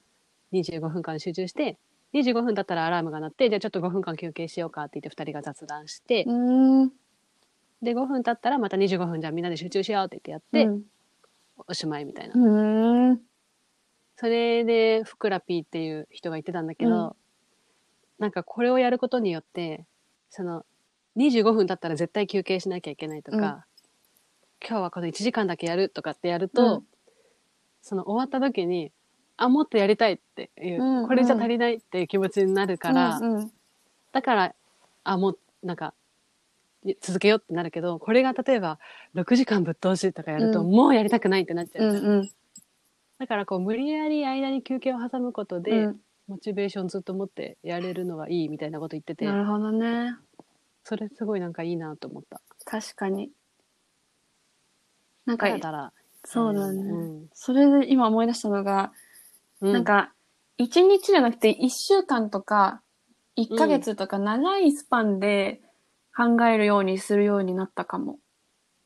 [0.54, 1.78] 25分間集中して
[2.14, 6.90] 25分だったらアラームが鳴ってじゃあちょっと5分間休憩しようかって言って2人が雑談して、うん。
[7.82, 10.84] で5分経ったらまた25分じゃあみんなで集中しようって言ってやって、
[11.68, 13.22] おしまいみたいな、うん。
[14.16, 17.12] それでふくらぴーっていう人が言ってたんだけど、うん。
[18.20, 19.86] なんかこれをやることによって
[20.30, 20.66] その
[21.18, 23.42] 25分経ったら絶対休憩しなきゃいけないとか、うん。
[23.42, 26.84] 今日はこの1時間だけやるとかってやると、うん。
[27.82, 28.92] その終わった時に
[29.36, 31.08] あもっとやりたいっていう、うんうん。
[31.08, 33.52] これじゃ足りないっていう気持ちになるから、うんうん。
[34.12, 34.56] だから
[35.04, 36.03] あもうなんかい
[37.02, 38.80] 続けようってなるけどこれが例えば
[39.16, 40.72] 6時間ぶっ通しとかやると、うん。
[40.72, 42.30] もうやりたくないってなっちゃう、うんうん。
[43.20, 46.00] だからこう無理やり間に休憩を挟むことで、うん。
[46.28, 50.16] モチベーションずっと持ってやれるのがいいみたいなこと言っててなるほどね。
[50.86, 52.42] それすごいなんかいいなと思った。
[52.66, 53.30] 確かに。
[55.26, 55.94] なんかだら
[56.26, 57.30] そうだね、うん。
[57.34, 58.94] それで今思い出したのが、
[59.62, 59.74] うん。
[59.74, 60.14] なんか
[60.60, 62.82] 1日じゃなくて1週間とか
[63.38, 65.62] 1ヶ月とか長いスパンで
[66.16, 68.20] 考えるようにするようになったかも。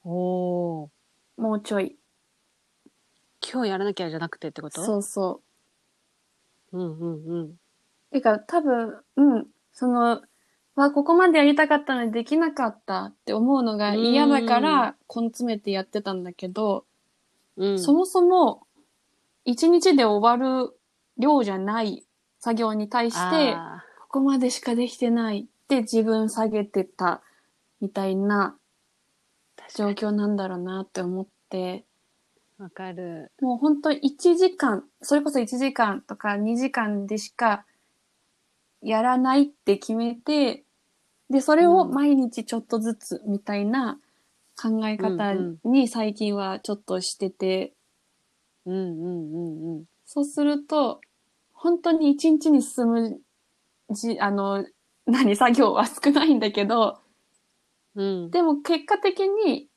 [0.03, 0.89] おー。
[1.37, 1.97] もうちょい。
[3.41, 4.83] 今日やらなきゃじゃなくてってこと？
[4.83, 5.41] そうそ
[6.71, 6.77] う。
[6.77, 7.59] うんうんうん。
[8.11, 10.21] てか、多分、うん、その、
[10.75, 16.85] わ、ここまでやりたかったのにできなかったって思うのが嫌だから、根詰めてやってたんだけど、
[17.57, 17.79] うん。
[17.79, 18.61] そもそも、
[19.45, 20.77] 一日で終わる
[21.17, 22.05] 量じゃない
[22.39, 27.21] 作業に対して、あここまでしかできてないって自分下げてた
[27.81, 28.55] みたいな
[29.75, 33.31] 状況なんだろうなって思って、ーわかる。
[33.41, 37.65] もう本当1時間、それこそ1時間とか2時間でしか
[38.81, 40.63] やらないって決めて、
[41.29, 43.99] で、それを毎日ちょっとずつみたいな
[44.59, 47.73] 考え方うんに最近はちょっとしてて、
[48.65, 51.01] うんうんうんうんそうすると、
[51.51, 53.19] 本当に1日に進む
[53.89, 54.65] じ、あの、
[55.07, 56.99] 何、作業は少ないんだけど、
[57.95, 59.69] うんでも結果的に、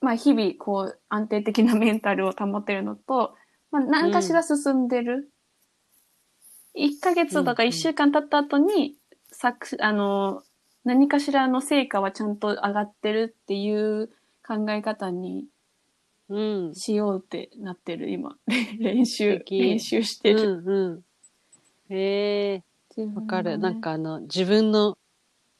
[0.00, 3.34] まあ日々こう安定的なメンタルを保ってるのと、
[3.70, 5.30] まあ何かしら進んでる。
[6.76, 8.96] 1ヶ月とかうんうん1週間経った後に、
[9.30, 10.42] 作、あの、
[10.84, 14.08] 何かしらの成果はちゃんと上がってるっていう
[14.46, 15.46] 考え方に
[16.28, 18.36] うんしようってなってる、今。
[18.78, 20.62] 練素習、敵練習してうる。
[20.62, 21.04] んうん
[21.90, 22.64] へえ
[23.14, 24.96] わかる、なんかあの自分の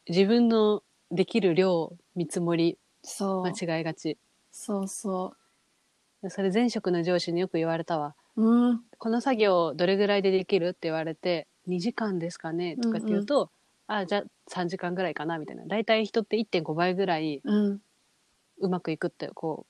[0.09, 2.79] 自分のできる量見積もり。
[3.07, 4.17] 間違いがち
[4.51, 5.35] そうそ
[6.29, 8.43] それ前職の上司によく言われたわう。
[8.43, 8.81] うん。
[8.99, 13.51] この作業どれぐらいでできるって言われて2時間ですかねとかって言うと、
[13.87, 17.81] あじゃあ3時間ぐらいかなみたいな大体人って1.5倍ぐらいうん。
[18.61, 19.67] うまくいくってこ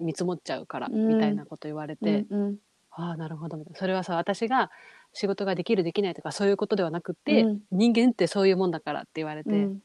[0.00, 2.56] う見積もっちゃうから、うんみたいなこと言われて、うんうん。
[2.92, 4.70] ああなるほどみたいなそれはさ私が
[5.12, 9.82] 仕事ができるできないとかそういうことではなくて、うん人間ってそういうもんだからって言われて、うん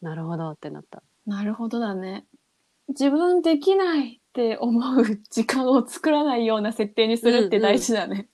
[0.00, 2.24] なるほどってなったなるほどだね。
[2.88, 8.28] 自分できないって思う時間を作らないような設定にするって大事だね。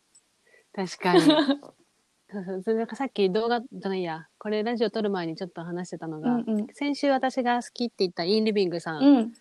[0.73, 1.21] 確かに
[2.31, 9.33] そうそうそれなんかさっき動画じゃないやこれラジオ撮る前にちょっと話してたのが、うんうん先週私が好きって言ったインリビングさんうん。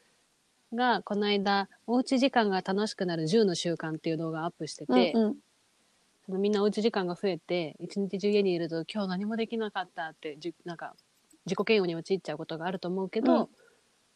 [0.73, 5.35] がこの間おうち時間が楽しくなる10の習慣っていう動画をアップしてうんて、うん。
[6.27, 10.95] みんなおうち時間が増えて一日中家にいると今日何もできなかったってじなんか
[11.45, 13.47] 自己嫌悪に陥っちゃうことがあると思うけど、うん。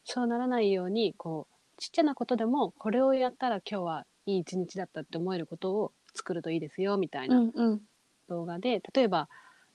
[0.04, 7.82] そうならないようにこうちっちゃなことでもこれをやったら今日はいい一日だったって思えることを作るといいですよみたいなうんうん。
[8.28, 9.28] 動画で、例えば、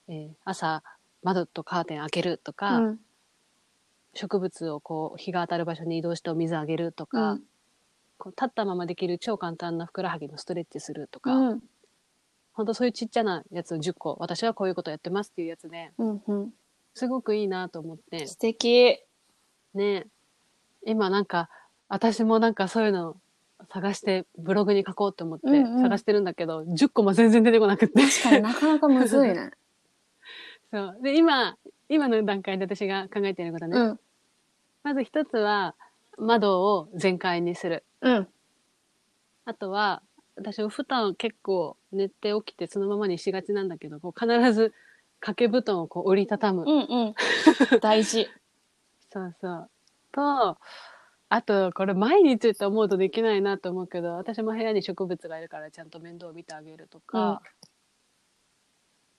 [0.08, 0.84] えー朝
[1.24, 3.00] 窓とカーテン開けるとか、うん。
[4.14, 7.44] 植物をこう日が当たる場所に移動してお水あげるとか、うん。
[8.18, 11.64] こう立ったままできる超簡単なふくらはぎのストレッチするとか、うん
[12.58, 16.54] 本当そういうちっちゃなやつを10個私はこういうことやってますっていうやつでうんうん。
[16.96, 18.98] すごくいいなと思って素敵。
[19.76, 20.08] ね
[20.84, 21.50] 今なんか
[21.88, 23.16] 私もなんかそういうの
[23.72, 29.52] 探してブログに書こうと思ってうんうん探してるんだけど、10個も全然出てこなくて確かになかなかむずいね。
[30.74, 31.58] そうで今
[31.90, 34.00] 今の段階で私が考えていることね、うん。
[34.82, 35.76] まず一つは
[36.18, 38.28] 窓を全開にするうん。
[39.46, 40.02] あとは
[40.38, 44.74] 私お布団結構寝て起きてそのままにしがちなんだけどこう必ず
[45.20, 47.16] 掛け布団をこう折りたたむ、うんうん。
[47.82, 48.28] 大事。
[49.10, 49.70] そうそう
[50.12, 50.58] と
[51.30, 57.42] あと、これ毎日って思うとできないなと思うけど、私も部屋に植物がいるからちゃんと面倒を見てあげるとか、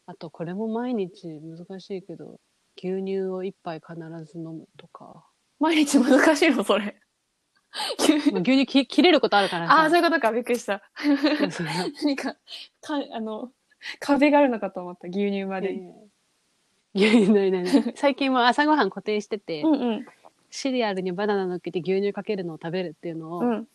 [0.06, 2.40] あと、これも毎日難しいけど、
[2.78, 5.26] 牛乳を一杯必ず飲むとか。
[5.60, 6.98] 毎日難しいの、それ。
[7.98, 9.90] 牛乳き切れることあるからああ、さ。
[9.90, 10.32] そういうことか。
[10.32, 10.82] びっくりした。
[12.02, 12.38] 何 か、か、
[13.12, 13.50] あの、
[14.00, 15.08] 壁があるのかと思った。
[15.08, 15.92] 牛乳までに。
[16.94, 17.92] 牛乳ないないない。
[17.96, 20.06] 最近は朝ごはん固定してて、うんうん。
[20.50, 23.68] シリアルにバナナ乗っけて牛乳かけるのを食べるっていうのを、うん。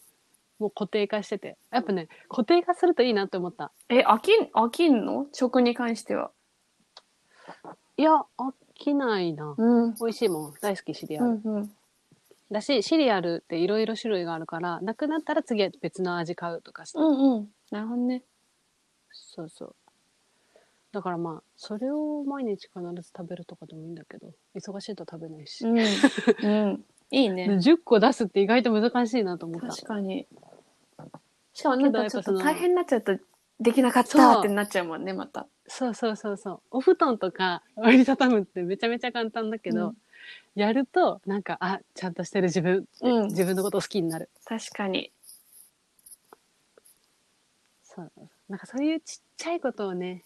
[0.60, 1.58] もう固定化してて。
[1.72, 3.72] やっぱね、固定化するといいなって思った。
[3.90, 5.28] え、飽きん、飽きんの？
[5.32, 6.32] 食に関しては。
[7.98, 9.56] いや、飽きないな。
[9.58, 9.96] うん。
[9.96, 10.54] 美味しいもん。
[10.62, 11.28] 大好きシリアル。
[11.28, 11.76] うんうん。
[12.54, 17.00] だし、シリアルっていろいろ種類があるから、なくなったら次は別の味買うとかして。
[17.00, 17.48] うんうん。
[17.72, 18.24] なるほどね。
[19.12, 19.76] そうそう。
[20.94, 25.66] だからまあ、それを毎日必ず食べるとかでもいいんだけど、忙しいと食べないし。
[25.66, 25.78] うん。
[25.78, 26.86] うん。
[27.10, 27.58] いいでね。
[27.58, 29.68] 10個出すって意外と難しいなと思った。
[29.68, 30.28] 確かに。
[31.54, 33.18] しかもなんかちょっと大変になっちゃうと、
[33.60, 35.48] できなかったってなっちゃうもんね、また。
[35.68, 36.62] そうそうそうそう。
[36.72, 39.98] お布団とか折りたたむってめちゃめちゃ簡単だけど、うん
[40.56, 44.30] やると、なんか、あ、ちゃんとしてる自分うん自分のことを好きになる。
[44.46, 45.12] 確かに。
[47.84, 48.12] そう。
[48.50, 50.26] なんかそういうちっちゃいことをね、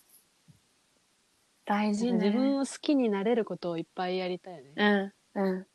[1.66, 2.14] 大事ね。
[2.14, 5.14] 自分を好きになれることをいっぱいやりたいよね。
[5.36, 5.40] うん。
[5.42, 5.68] うん。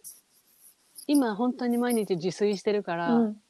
[1.07, 3.43] 今本当に毎日自炊してるから、うん。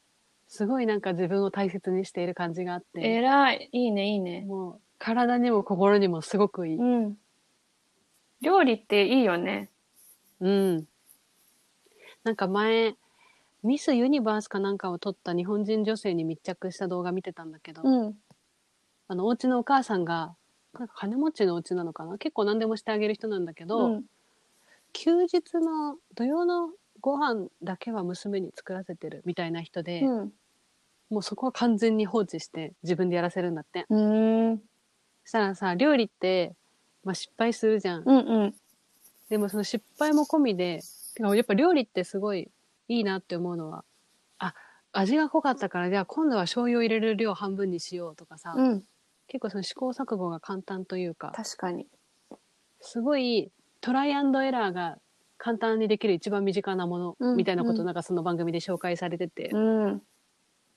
[0.49, 3.69] すごいなんか自分を大切にしている感じがあって、えらい。
[3.73, 4.47] いいね、いいね。
[4.47, 6.77] もう体にも心にもすごくいい。
[6.77, 7.19] うん。
[8.43, 9.72] 料理っていいよね。
[10.43, 10.89] うん。
[12.25, 12.97] なんか前、
[13.63, 18.19] ミスユニバースかなんかを撮った日本人女性に密着した動画見てたんだけど、うん。
[19.09, 20.37] あの、お家のお母さんが、
[20.75, 24.05] なんか金持ちのお家なのかな結構何でもしてあげる人なんだけど、うん。
[24.93, 26.71] 休日の土曜の
[27.01, 30.33] ご飯だけは娘に作らせてるみたいな人で、うん。
[31.11, 33.87] もうそこは完全に放置して自分でやらせるんだって。
[33.91, 34.59] うん。
[35.25, 36.55] そしたらさ、料理って、
[37.05, 38.03] まあ失敗するじゃん。
[38.07, 38.55] うんうん。
[39.33, 40.81] でもその失敗も込みで、
[41.19, 42.51] やっぱ料理ってすごい
[42.89, 43.83] いいなって思うのは、
[44.39, 44.55] あ、
[44.93, 48.83] 味が濃かったから、じゃあ今度は醤油を入れる量半分にしようとかさ、うん。
[49.29, 51.87] 結構その試行錯誤が簡単というか、確かに。
[52.83, 54.99] すごいトライアンドエラーが
[55.39, 60.03] 簡単にできる一番身近なものうんみたいなこうんとなんかその番組で紹介されてて、うん。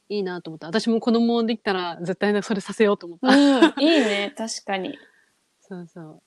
[0.07, 0.67] いいなと思った。
[0.67, 3.27] 私も子供できたら絶対それさせようと思った。
[3.27, 3.83] うん。
[3.83, 4.33] いいね。
[4.37, 4.97] 確かに。
[5.59, 6.21] そうそう。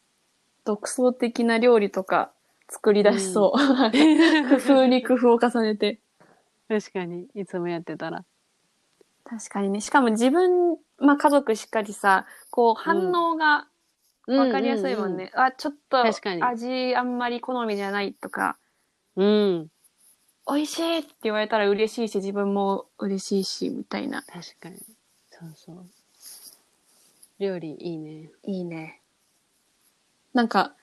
[0.69, 2.31] 独創的な料理とか
[2.69, 3.59] 作り出しそう。
[4.51, 5.99] 工夫に工夫を重ねて。
[6.69, 8.27] 確かに、いつもやってたら。
[9.25, 9.81] 確かにね。
[9.81, 13.67] しかも自分、まあ家族しっかりさ、こう反応が
[14.27, 15.33] わかりやすいもんね。
[15.35, 16.05] あ、ちょっと
[16.43, 18.59] 味あんまり好みじゃないとか。
[19.17, 19.69] うん。
[20.47, 24.23] 美味しいって言われたら嬉しいし、自分も嬉しいし、みたいな。
[24.25, 24.77] 確かに。
[25.31, 25.87] そうそう。
[27.39, 28.31] 料理いいね。
[28.43, 29.01] いいね。
[30.35, 30.75] なんか、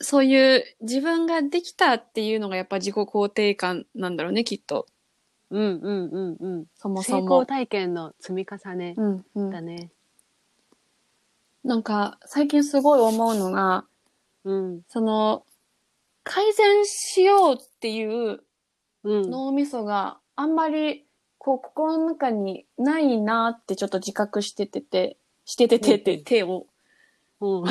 [0.00, 4.86] そういう自分ができたっていうのがやっぱ自己肯定感なんだろうね、きっと。
[5.50, 6.66] うんうんうんうん。
[6.74, 7.46] そもそ成功も。
[7.46, 9.90] 体験の積み重ねうんうんだね。
[11.62, 13.86] なんか、最近すごい思うのが、
[14.44, 14.82] うん。
[14.88, 15.44] その、
[16.24, 18.40] 改善しようっていう
[19.04, 19.30] うん。
[19.30, 21.06] 脳みそがあんまり、
[21.38, 26.66] こう、心の中にないなってちょっと自覚しててて、してててて、うん手を。
[27.40, 27.64] うん。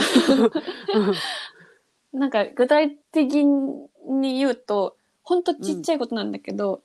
[2.19, 6.83] なんか、具体的に言うと、ほんとちっちゃいことなんだけど、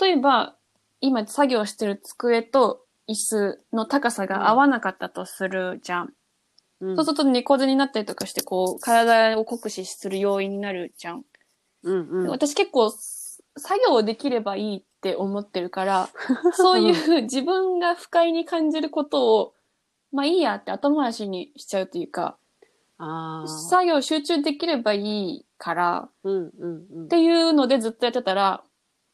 [0.00, 0.56] 例えば、
[1.00, 6.14] 今作業してる机と椅子の高さが合わなかったとするじゃん。
[6.80, 11.24] うんそうすると猫背になったりとかして、こう、体を酷使する要因になるじゃん。
[11.82, 12.28] うんうん。
[12.28, 16.08] 私結構、作業できればいいって思ってるから、
[16.54, 19.54] そういう自分が不快に感じることを、
[20.12, 22.36] まあいいやって後回しにしちゃうというか、
[22.98, 23.48] ああ。
[23.48, 27.08] 作業集中できればいいから、うんうんうんっ。
[27.08, 28.62] ていうのでずっとやってたら、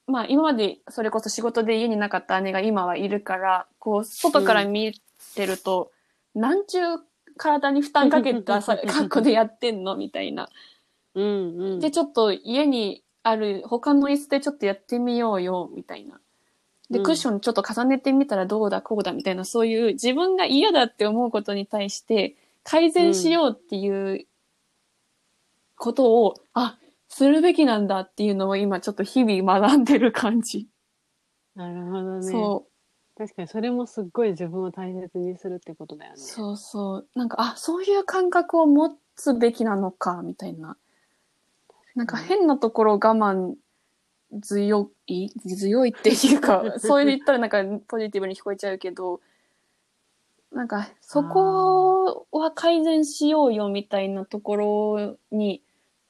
[0.06, 4.94] まあ今までそれこそ仕事で家になかった姉が今はいるから、こう外から見
[5.34, 5.90] てると、
[6.34, 7.00] なんちゅう
[7.36, 10.48] 体に負担かけたさ格好でやってんのみたいな。
[11.14, 11.80] うんうん。
[11.80, 16.20] で、ちょっと家にある他の椅子でちょっとやってみようよ、みたいな。
[16.90, 24.26] で、うんクッションちょっと重ねてみたらどうだ、こうだ、みたいな、そういう自分が嫌だって思うことに対して改善しようっていう
[25.76, 26.78] ことを、あ、
[27.08, 30.68] するべきなんだっていうのを今ちょっと日々学んでる感じ。
[31.54, 32.30] なるほどね。
[32.30, 32.66] そ
[33.16, 36.22] 確かにそれもすっごい自分を大切にするってことだよう、ね。
[36.22, 37.08] そうそう。
[37.14, 40.76] なんか、あ、そういう感覚を持つべきなのか、みたいな。
[41.94, 43.54] なんか変なところを我慢
[44.42, 49.20] 強い強いっていうか、 そう言ったらなんかポジティブに聞こえちゃうけど、
[50.52, 55.62] なんかそこは改善しようよみたいなところに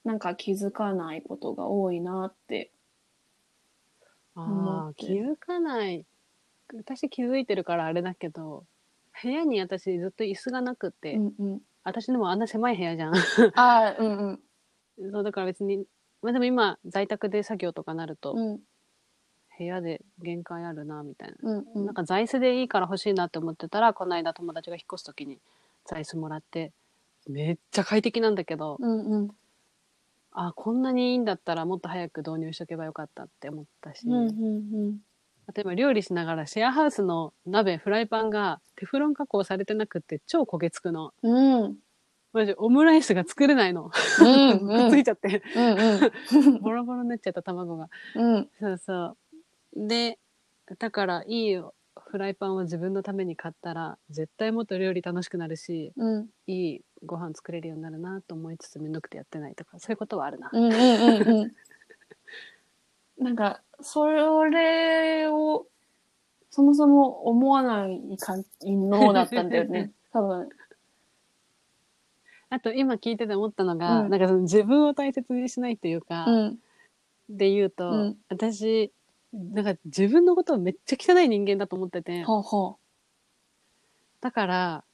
[0.04, 2.70] なんか気づかないことが多いなって。
[4.36, 6.04] 思ああ、気づかない。
[6.74, 8.64] 私気づいてるからあれだけど、
[9.22, 11.60] 部屋に私ずっと椅子がなくて、うんうん。
[11.84, 13.14] 私でもあんな狭い部屋じゃん。
[13.14, 13.22] あ
[13.54, 14.40] あ、うんうん。
[15.12, 15.86] そうだから別に、
[16.24, 18.60] まあでも今在宅で作業とかなると、うん。
[19.56, 21.50] 部屋で限界あるな、みたいな。
[21.50, 21.86] うんうん。
[21.86, 25.38] なんか座椅子でいいから欲しいなって思ってたら、この間友達が引っ越す時に
[25.84, 26.72] 座椅子もらって、
[27.28, 29.28] めっちゃ快適なんだけど、うんうん。
[30.32, 34.28] あ、こんなにいいんだったらもっと早く導入しとけばよかったって思ったし、うんう
[34.90, 34.98] ん
[35.54, 41.12] 例えば料理しながらシェアハウスの鍋、フライパンがテフロン加工されてなくって超焦げつくの。
[41.22, 41.76] うん
[42.34, 43.90] うんマジオムライスが作れないの。
[44.20, 47.88] うんくっついちゃって、うんボロボロになっちゃった卵が。
[48.16, 49.16] うんそうそ
[49.76, 49.88] う。
[49.88, 50.18] で、
[50.78, 60.50] だからいいフライパンを自分のために買ったら、絶対もっと料理楽しくなるし、うんいいご飯作れるようになるなと思いつつめんどくてやってないとか、そういうことはあるな。
[60.52, 61.54] うんうんうんうん。
[63.24, 65.66] なんか、それを、
[66.50, 69.92] そもそも思わないかのだったんだよね。
[70.12, 70.48] 多分。
[72.54, 76.58] あと今聞いてて思ったのが、うんなんかその自分を大切にしないというか、うん。
[77.28, 78.92] で言うと、うん私、
[79.32, 82.76] なんか自分のことをめっちゃ汚い人間だと思ってて、ほうほ
[84.20, 84.84] だから、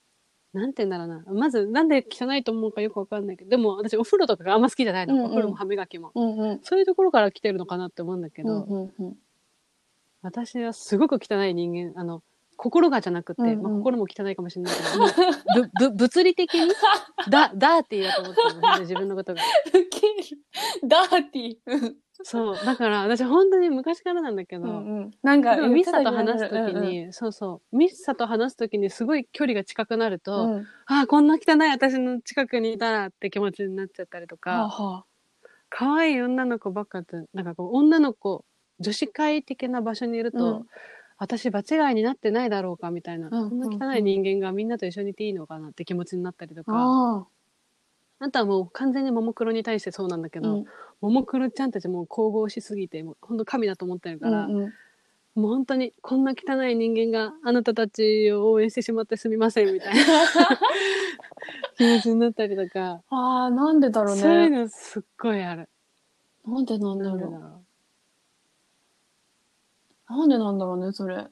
[0.53, 1.41] なんて言うんだろうな。
[1.41, 5.15] まず、なんで汚いと思うかよくわかんないけど、でも私お風呂とかがあんま好きじゃないの。
[5.15, 6.13] うんうんお風呂も歯磨きも。
[6.15, 6.21] う。
[6.21, 6.61] うんうん。
[6.63, 9.17] そういうところから来てるのかなって思うんだけうど、んうんうん。
[10.23, 12.23] 私はすごく汚い人間、あの、
[12.63, 16.71] 心がじゃなくて、うんうんまあ、心も汚いかもしれないけど、ぶ、ぶ、物理的に、
[17.31, 19.41] だ、ダーティーだと思ってるの、本当に自分のことが。
[20.87, 21.95] ダーティー。
[22.23, 22.57] そう。
[22.67, 25.11] だから、私本当に昔からなんだけど、うんうん。
[25.23, 30.53] なんか、ミッサと話すときうんに、そうそう、ミッサと話すときにすごい距離が近くなると、うん。
[30.57, 30.67] うん。
[30.85, 35.05] ああ、こんな汚い私の近くにいたらって気持ちになっちゃったりとはあか、は
[35.71, 38.45] 可愛い女の子ばっかと、なんかこう、女の子、
[38.81, 40.67] 女子会的な場所にいると、うん
[41.21, 46.65] 私場違いになってないだろうかみたいな、うんこんな汚い人間がみんなと一緒にいていいのかなって気持ちになったりとあ。
[46.65, 47.27] か、あ
[48.25, 50.43] あとはもう完全にももクロに対してそうなんだけあ。
[50.43, 50.65] ど、うん。
[51.03, 54.73] ももクロちゃんたちもう神々しすぎて、もう本当神だと思ってるから、うんうん
[55.37, 60.01] もう本当にこんな汚い人間があなたたちを応援してしまってすみませんみたいな
[61.79, 64.59] 気持ちになったりとか、ああ、なんでだろうそういうね。
[64.63, 65.69] のすっごいある。
[66.45, 67.60] なんでなんだろう。
[70.11, 71.27] なんでなんだろうね、それ。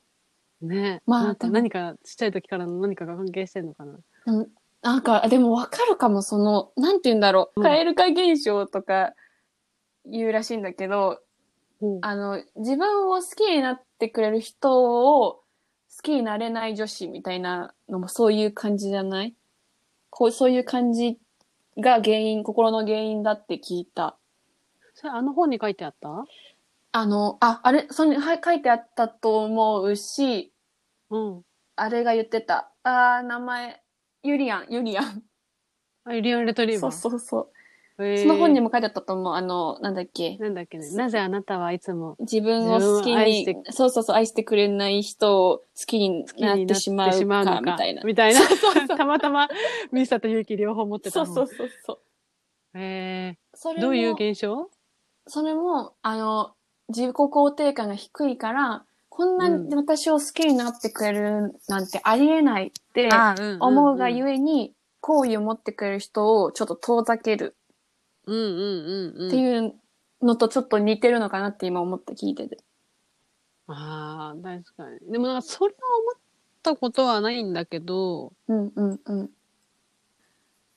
[0.62, 0.66] う。
[0.66, 3.98] ねまあなんかでも何かちっちゃい時からの何かが関係してんのかな。
[4.26, 4.48] うん
[4.80, 7.60] なんか、でもわかるかも、その、なんて言うんだろう。
[7.60, 9.12] うん蛙化現象とか
[10.04, 11.20] 言うらしいんだけど、
[11.80, 15.42] うんあの、自分を好きになってくれる人を好
[16.02, 19.34] きになれない女子みたいなのもそういう感じじゃない？
[20.10, 21.18] こう、そういう感じ
[21.76, 24.16] が原因、心の原因だって聞いた。
[24.94, 26.24] それあの本に書いてあった？
[26.92, 30.52] あの、あ、あれ、それにはい書いてあったと思うし、
[31.10, 31.42] うん。
[31.76, 32.72] あれが言ってた。
[32.82, 33.82] あー、名前、
[34.22, 35.22] ユリアン、ユリアン。
[36.04, 36.98] あ、リオンレトリーそうバー？
[36.98, 37.38] そうそ
[37.98, 38.04] う。
[38.04, 39.34] へーその本にも書いてあったと思う。
[39.34, 40.38] あの、なんだっけ？
[40.38, 40.90] なんだっけね？
[40.94, 47.10] なぜあなたはいつも自分を好き自分を愛しにて、そうそうそう、愛してくれない人を好きに好きなっになっててししま
[47.40, 48.02] ううのかみたいな。
[48.02, 48.40] みたいな。
[48.96, 49.48] たまたま
[49.92, 51.26] ミサとユキ両方持ってたの。
[51.26, 51.98] そうそうそうそう。
[52.78, 54.70] へそれもーどういう現象？
[55.26, 56.54] それも、あの、
[56.88, 63.08] 自己肯定感が低いから、こんなうんに私を好きになってくれるなんてありえないって
[63.60, 67.56] 思うがゆえに、好意を持ってくれる人をちょっと遠ざける
[68.26, 69.28] うんうんうんうん。
[69.28, 69.74] っていう
[70.22, 72.58] のとちょっと似てるのかなって今思って聞いてて。
[73.66, 75.12] ああ、確かに。
[75.12, 76.20] でもなんかそれは思っ
[76.62, 79.30] たことはないんだけど、うんうんうん。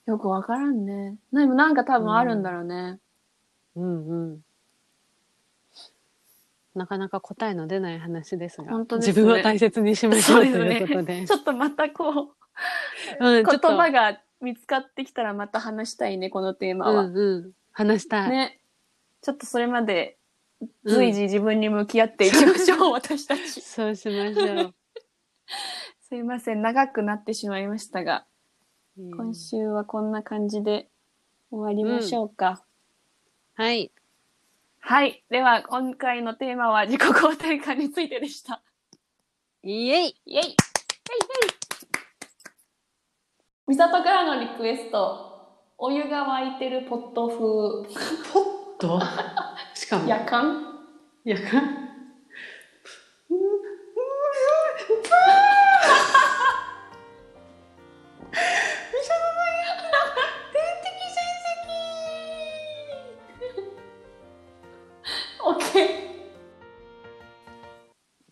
[0.06, 1.18] よくわからんね。
[1.34, 3.00] でもなんか多分あるんだろうね。
[3.76, 4.42] うんうん。
[6.76, 11.26] なかなか答えの出ない話ですが、本当ですね自分を大切にしましょうということで。
[11.28, 12.34] ちょっとまたこ
[13.20, 17.02] う、うん、ちょ言っと、葉が見つかってきたらまた話したいね、このテーマは。
[17.04, 18.30] うんうん、話したい。
[18.30, 18.62] ね。
[19.22, 20.18] ちょっとそれまで
[20.86, 23.62] 随時自分に向き合っていきましょう、 私たち。
[23.62, 24.74] そうしましょう。
[26.02, 28.26] すいません、長くなってしまいましたが、
[28.98, 30.90] うん今週はこんな感じで
[31.50, 32.64] 終わりましょうか。
[33.56, 33.92] はい。
[34.84, 35.24] はい。
[35.30, 38.64] では、今回のテーマは自己肯定感についてでした。
[39.64, 40.56] イエイイェイイェイイェイ
[43.68, 45.30] みさとからのリクエスト。
[45.78, 47.38] お湯が沸いてるポット風。
[48.80, 49.00] と
[49.76, 50.80] しかも、夜間？
[51.26, 51.38] いや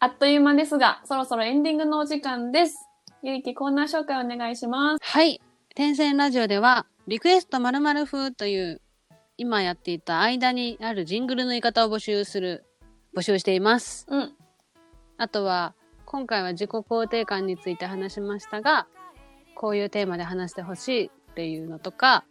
[0.01, 2.87] あっという間ですが、そろそろエンディングのお時間です。
[3.21, 4.99] ゆいきコーナー紹介お願いします。
[5.03, 5.41] はい。
[5.75, 8.81] 天線ラジオでは、リクエスト〇〇風という、
[9.35, 12.63] 今やっていた間にあるジングルの言い方を募集する、
[13.13, 14.07] 募集しています。
[14.09, 14.33] うん。
[15.17, 15.75] あとは、
[16.05, 18.87] 今回は自己肯定感について話しましたが、
[19.53, 22.23] こういうテーマで話してほしいっていうのとか、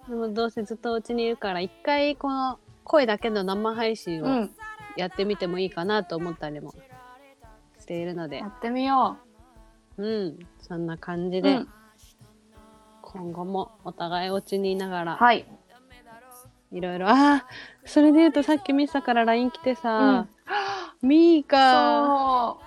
[0.06, 4.50] でもどうせずっとお家にいるから、一回この声だけの生配信をうん。
[4.98, 6.74] やってみてもいいかなと思ったりも
[7.78, 9.16] しているのでや、ってみよ
[9.96, 10.38] うん。
[10.60, 11.42] そんな感じう。
[11.42, 11.68] で、うん。
[13.02, 15.46] 今後もお互いお家にいながら、はい。
[16.72, 17.46] いろいろ、ああ、
[17.84, 20.26] それで言うとさっきミサから LINE 来てさ、
[21.02, 22.60] ミーカそ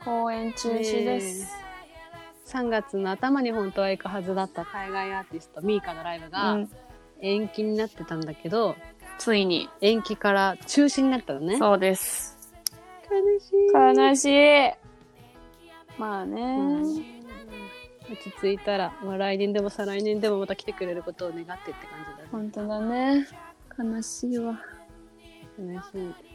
[0.00, 0.04] う。
[0.04, 1.54] 公演中止です。
[2.46, 6.68] 3月の頭に本当は行くはずだった海外アーティストミーカのライブうがん。
[7.20, 8.76] 延期になってたんだけど、
[9.18, 9.68] ついに。
[9.80, 11.56] 延期から中止になったのね。
[11.56, 12.36] そうです。
[13.10, 14.00] 悲しい。
[14.00, 14.24] 悲し
[14.68, 14.72] い。
[15.98, 16.42] まあね。
[16.42, 17.24] うん
[18.10, 22.28] 落ち着いたら、まあ、来年でも再来年でもまた来てくれることを願ってって感じだね。
[22.30, 23.26] 本当だね。
[23.78, 24.60] 悲しいわ。
[25.58, 26.33] 悲しい。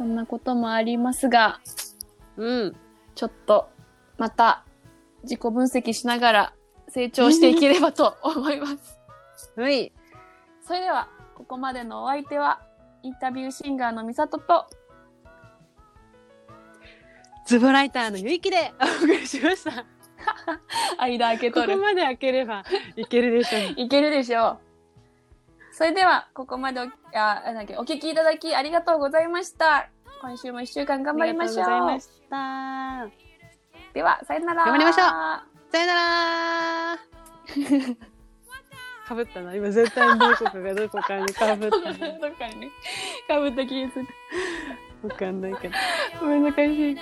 [0.00, 1.60] そんなこともありますが、
[2.38, 2.76] うん。
[3.14, 3.68] ちょっと、
[4.16, 4.64] また、
[5.24, 6.54] 自己分析しながら
[6.88, 8.98] 成長していければと思います。
[9.60, 9.92] はい。
[10.62, 12.62] それでは、ここまでのお相手は、
[13.02, 14.70] インタビューシンガーのみさとと、
[17.44, 19.84] ズボライターのゆいきでお送りしました。
[20.98, 21.82] 間開けことるこ。
[21.82, 22.64] まで開ければ
[22.96, 23.62] いけるでしょう。
[23.76, 24.69] いけるでしょう。
[25.80, 26.88] それでは、ここまでお、あ、
[27.54, 29.88] なんだお聞きいただきありがとうございました。
[30.20, 31.64] 今週も一週間頑張りましょう。
[31.64, 33.08] ありがとうございました。
[33.94, 34.64] では、さよなら。
[34.66, 35.06] 頑張りましょう
[35.72, 36.98] さよなら
[39.08, 39.54] かぶったな。
[39.54, 41.92] 今絶対どこかがどこかにかぶったな。
[42.20, 42.70] どっかにね、
[43.26, 44.06] かぶった気がする。
[45.02, 45.74] わかんないけど。
[46.20, 46.98] 難しい。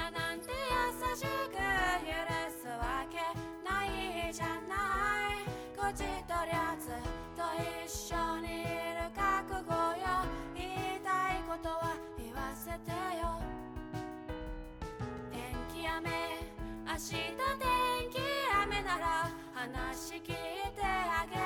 [16.99, 18.19] 日天気
[18.65, 20.35] 雨なら話聞いて
[20.83, 21.39] あげる。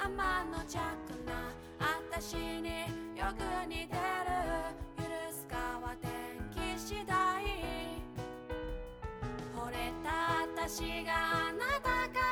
[0.00, 0.82] 天の弱
[1.24, 1.54] な
[2.10, 2.66] 私に
[3.16, 3.96] よく似てる。
[4.98, 6.10] 許すかは天
[6.50, 7.14] 気次第
[9.54, 12.25] 惚れた私があなたか